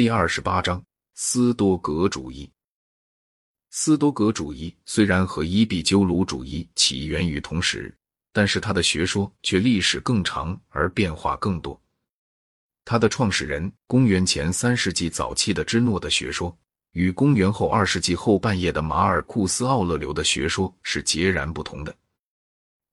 [0.00, 2.50] 第二十八章斯多格主义。
[3.68, 7.94] 斯多格主义虽然和伊壁鸠鲁主义起源于同时，
[8.32, 11.78] 但是他的学说却历史更长而变化更多。
[12.82, 16.58] 他的创始人，公元前三世纪早期的芝诺的学说，
[16.92, 21.94] 与公元后二世纪后半叶的马尔库斯·奥勒留的学说是截然不同的。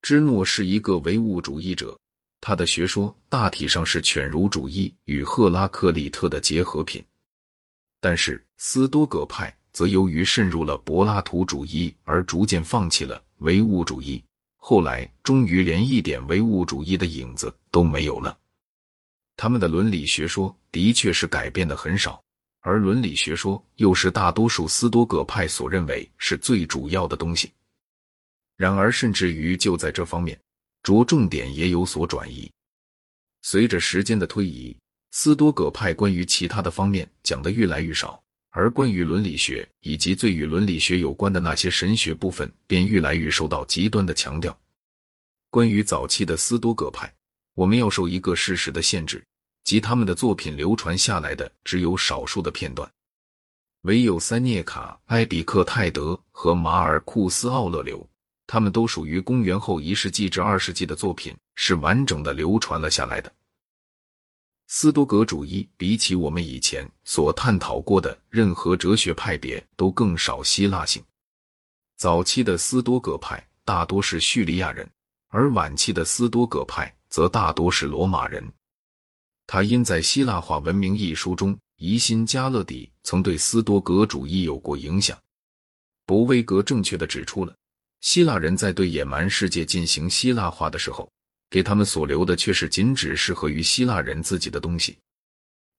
[0.02, 1.98] 芝诺是一个唯物主义者，
[2.40, 7.04] 他的学说大体上是犬儒主义与赫拉克利特的结合品。
[8.00, 14.24] 但是斯多葛派则由于渗入了柏拉图主义而逐渐放弃了唯物主义，
[14.56, 18.38] 后来终于连一点唯物主义的影子都没有了。
[19.36, 22.24] 他们的伦理学说的确是改变的很少，
[22.62, 27.52] 而伦理学说又是大多数斯多葛派所认为是最主要的东西。
[28.56, 30.40] 然而，甚至于就在这方面，
[30.88, 32.50] 着重点也有所转移。
[33.42, 34.74] 随着时间的推移，
[35.12, 44.58] 斯多葛派关于其他的方面讲的越来越少，而关于伦理学以及最与伦理学有关的那些神学部分，便越来越受到极端的强调。
[45.50, 47.14] 关于早期的斯多葛派，
[47.54, 49.22] 我们要受一个事实的限制，
[49.66, 52.90] 即他们的作品流传下来的只有少数的片段，
[53.82, 58.10] 唯有塞涅卡、埃比克泰德和马尔库斯·奥勒留。
[58.48, 63.32] 他们都属于公元后一世纪至二世纪的作品，是完整的流传了下来的。
[64.70, 71.04] 斯多葛主义比起我们以前所探讨过的任何哲学派别都更少希腊性。
[71.98, 74.90] 早期的斯多葛派大多是叙利亚人，
[75.30, 78.46] 而晚期的斯多葛派则大多是罗马人。
[79.46, 85.18] 他因在《希腊化文明》一书中，疑心加勒底曾对斯多葛主义有过影响。
[86.06, 87.56] 博威格正确的指出了。
[88.08, 91.12] 希腊人在对野蛮世界进行希腊化的时候，
[91.50, 94.98] 给他们所留的却是仅只适合于希腊人自己的东西。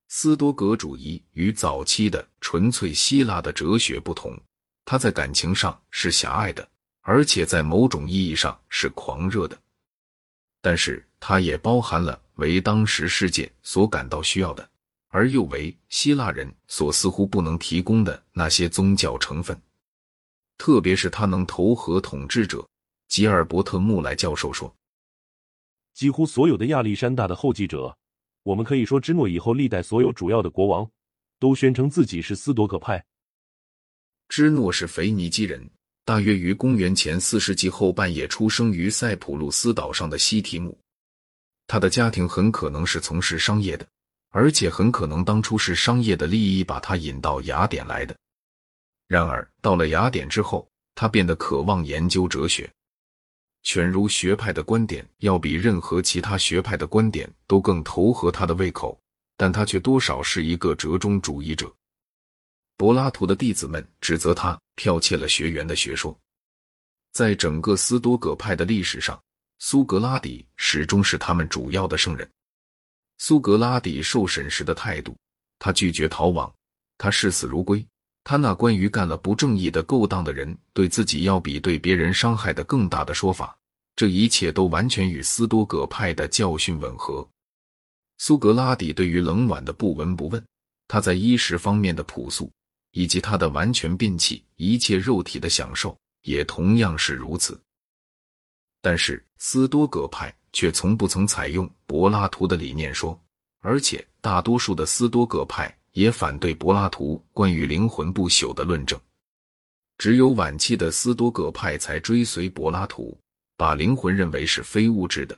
[0.08, 4.38] 斯多葛主义与早期的纯粹希腊的哲学不同，
[4.84, 6.68] 它在感情上是狭隘的，
[7.00, 9.58] 而且在某种意义上是狂热的。
[10.60, 14.68] 但是，它也包含了为当时世界所感到需要的，
[15.08, 19.58] 而又为希腊人所似乎不能提供的那些宗教成分。
[20.58, 22.68] 特别是他能投合统治者
[23.06, 24.74] 吉尔伯特·穆莱教授说
[25.94, 27.96] ：“几乎所有的亚历山大的后继者，
[28.42, 30.90] 我们可以说，芝诺以后历代所有主要的国王，
[31.38, 33.02] 都宣称自己是斯多葛派。
[34.28, 35.70] 芝诺是腓尼基人，
[36.04, 40.78] 大约于公元前四世纪后半叶出生于塞浦路斯岛上的西提姆。
[41.66, 43.86] 他的家庭很可能是从事商业的，
[44.30, 48.14] 而且很可能当初是商业的利益把他引到雅典来的。”
[49.08, 52.70] 然而，到了雅典之后，他变得渴望研究哲学。
[53.62, 58.98] 犬儒学派的观点要比任何其他学派的观点都更投合他的胃口，
[59.36, 61.74] 但他却多少是一个折中主义者。
[62.76, 66.16] 柏拉图的弟子们指责他剽窃了学员的学说。
[67.12, 69.20] 在整个斯多葛派的历史上，
[69.58, 72.30] 苏格拉底始终是他们主要的圣人。
[73.16, 75.16] 苏格拉底受审时的态度，
[75.58, 76.54] 他拒绝逃亡，
[76.98, 77.84] 他视死如归。
[78.28, 83.56] 他那关于干了不正义的勾当的人对自己要比对别人伤害的更大的说法，
[83.96, 87.26] 这一切都完全与斯多葛派的教训吻合。
[88.18, 90.44] 苏格拉底对于冷暖的不闻不问，
[90.88, 92.52] 他在衣食方面的朴素，
[92.90, 97.58] 以及他的完全摒弃一切肉体的享受，也同样是如此。
[98.82, 103.18] 但是斯多葛派却从不曾采用柏拉图的理念说，
[103.60, 105.74] 而且大多数的斯多葛派。
[105.92, 108.98] 也反对柏拉图关于灵魂不朽的论证，
[109.96, 113.18] 只有晚期的斯多葛派才追随柏拉图，
[113.56, 115.34] 把灵魂认为是非物质的；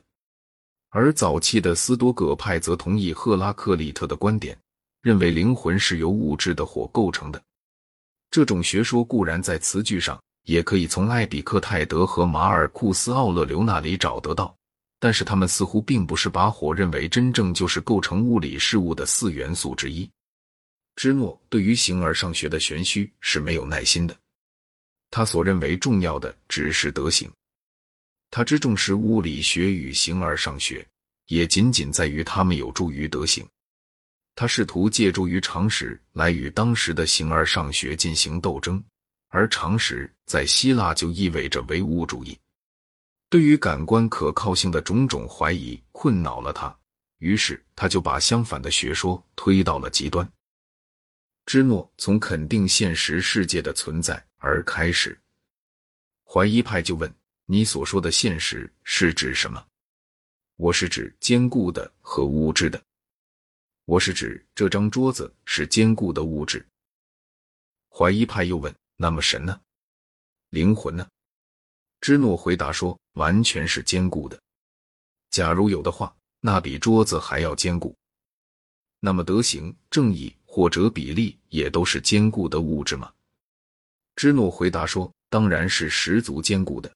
[0.89, 4.57] 而早期的斯多葛派则同意赫拉克利特的观点，
[5.01, 7.41] 认为灵魂是由物质的火构成的。
[8.29, 14.55] 这种学说固然在词句上也可以从艾比克泰德和马尔库斯·奥勒留那里找得到，
[14.99, 20.09] 但是他们似乎并不是把火认为真正就是构成物理事物的四元素之一。
[20.95, 24.15] 芝诺对于形而上学的玄虚是没有耐心的，
[25.09, 27.31] 他所认为重要的只是德行。
[28.29, 30.85] 他之重视物理学与形而上学，
[31.27, 33.45] 也仅仅在于他们有助于德行。
[34.35, 38.81] 他试图借助于常识来与当时的形而上学进行斗争，
[39.27, 42.37] 而常识在希腊就意味着唯物主义。
[43.29, 46.73] 对于感官可靠性的种种怀疑困扰了他，
[47.19, 50.29] 于是他就把相反的学说推到了极端。
[51.45, 55.19] 芝诺从肯定现实世界的存在而开始，
[56.23, 57.13] 怀疑派就问
[57.45, 59.65] ：“你所说的现实是指什么？”
[60.55, 62.81] 我是指坚固的和物质的。
[63.85, 66.65] 我是指这张桌子是坚固的物质。
[67.89, 69.59] 怀疑派又问：“那么神呢？
[70.51, 71.05] 灵魂呢？”
[71.99, 74.39] 芝诺回答说：“完全是坚固的。
[75.31, 77.95] 假如有的话，那比桌子还要坚固。
[78.99, 83.09] 那么德行、正义或者比例也都是坚固的物质吗？”
[84.17, 86.91] 芝诺回答说：“当然是十足坚固的。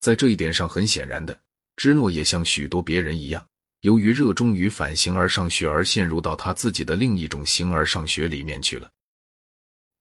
[0.00, 1.40] 在这一点上，很显然的，
[1.76, 3.44] 芝诺也像许多别人一样，
[3.80, 8.90] 由于热衷于反形而上学而陷入到他自己的另一种形而上学里面去了。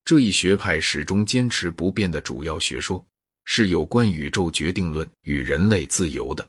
[0.03, 3.03] 这一学派始终坚持不变的主要学说
[3.45, 6.47] 是有关宇宙决定论与人类自由的。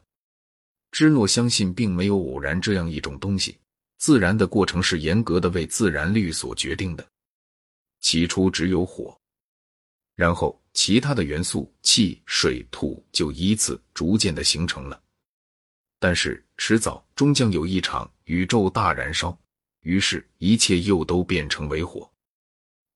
[0.91, 3.57] 芝诺相信，并没有偶然这样一种东西，
[3.99, 7.07] 自然的过程是严格的为自然律所决定的。
[8.01, 9.19] 起初只有火。”
[10.17, 14.99] 然后，其他的元素气、水、土就依次逐渐的形成了。
[15.99, 19.39] 但是，迟早终将有一场宇宙大燃烧，
[19.81, 22.11] 于是，一切又都变成为火。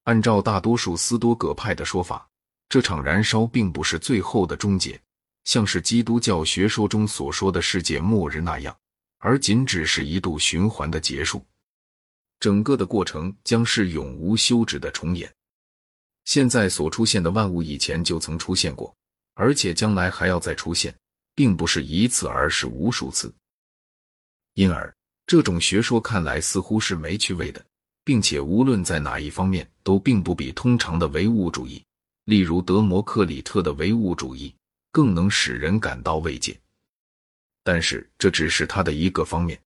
[0.05, 2.27] 按照大多数斯多葛派的说法，
[2.71, 4.99] 这场燃烧并不是最后的终结，
[5.45, 8.75] 像是基督教学说中所说的世界末日那样，
[9.21, 11.43] 而仅只是一度循环的结束。
[12.41, 15.33] 整个的过程将是永无休止的重演。
[16.25, 18.95] 现在所出现的万物以前就曾出现过，
[19.35, 20.95] 而且将来还要再出现，
[21.35, 23.33] 并不是一次，而是无数次。
[24.55, 24.95] 因而，
[25.27, 27.65] 这种学说看来似乎是没趣味的，
[28.05, 31.83] 并且无论在哪一方面都并不比通常的唯物主义，
[32.25, 34.55] 例如德摩克里特的唯物主义，
[34.93, 36.59] 更能使人感到慰藉。
[37.63, 39.61] 但是，这只是它的一个方面。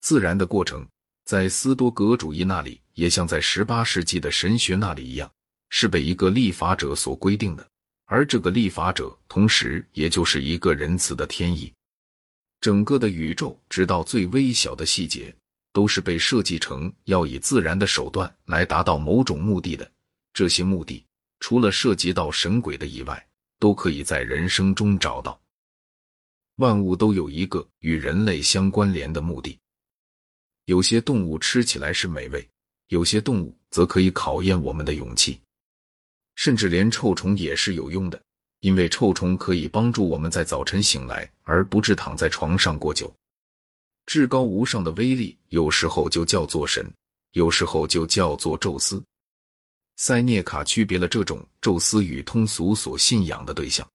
[0.00, 0.86] 自然的过程，
[1.24, 5.30] 在斯多葛主义那里，也像在十八世纪的神学那里一样。
[5.68, 7.68] 是被一个立法者所规定的，
[8.04, 11.72] 而这个立法者同时也就是一个仁慈的天意。
[12.60, 15.34] 整个的宇宙，直到最微小的细节，
[15.72, 19.90] 都是被设计成要以自然的手段来达到某种目的的。
[20.32, 21.04] 这些目的，
[21.40, 23.26] 除了涉及到神鬼的以外，
[23.58, 25.38] 都可以在人生中找到。
[26.56, 29.58] 万物都有一个与人类相关联的目的。
[30.64, 32.48] 有些动物吃起来是美味，
[32.88, 35.40] 有些动物则可以考验我们的勇气。
[36.34, 38.20] 甚至连臭虫也是有用的，
[38.60, 43.12] 因为臭虫可以帮助我们在早晨醒来而不致躺在床上过久。
[44.06, 46.86] 至高无上的威力，有时候就叫做神，
[47.32, 49.02] 有时候就叫做宙斯。
[49.96, 53.88] 塞涅卡区别了这种宙斯与通俗所信仰的对象，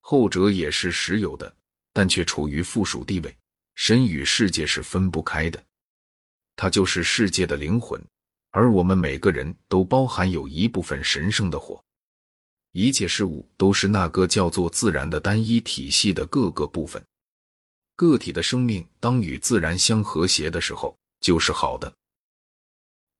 [0.00, 1.54] 后者也是实有的，
[1.92, 3.36] 但却处于附属地位。
[3.74, 5.62] 神与世界是分不开的，
[6.56, 8.00] 它就是世界的灵魂。
[8.50, 11.82] 而我们每个人都包含有一部分神圣的火，
[12.72, 17.02] 一切事物都是那个叫做自然的单一体系的各个部分。
[17.96, 21.90] 个体的生命当与自然相和谐的时候，就是好的。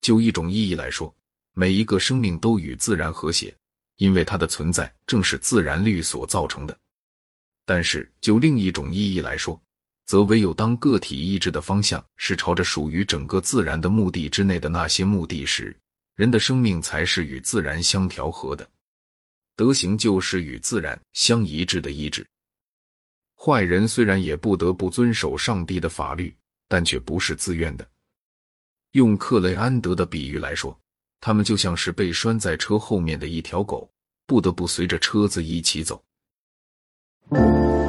[0.02, 1.14] 就一种意义来说，
[1.54, 3.56] 每一个生命都与自然和谐，
[3.96, 6.78] 因为它的存在正是自然律所造成的。
[7.64, 9.60] 但是就另一种意义来说，
[10.06, 15.76] 则唯有当个体意志的方向是朝着属于整个自然的目的之内的那些目的时，
[16.16, 18.68] 人的生命才是与自然相调和的。
[19.54, 22.26] 德行就是与自然相一致的意志。
[23.36, 26.34] 坏人虽然也不得不遵守上帝的法律，
[26.68, 27.88] 但却不是自愿的。
[28.92, 30.78] 用克雷安德的比喻来说，
[31.20, 33.90] 他们就像是被拴在车后面的一条狗，
[34.26, 36.02] 不得不随着车子一起走。
[37.32, 37.81] Thank you.